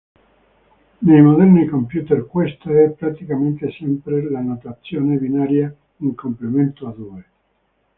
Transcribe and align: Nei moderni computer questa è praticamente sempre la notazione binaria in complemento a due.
Nei 0.97 1.21
moderni 1.21 1.67
computer 1.67 2.25
questa 2.25 2.71
è 2.75 2.89
praticamente 2.89 3.69
sempre 3.77 4.27
la 4.31 4.41
notazione 4.41 5.17
binaria 5.17 5.71
in 5.97 6.15
complemento 6.15 6.87
a 6.87 6.91
due. 6.91 7.23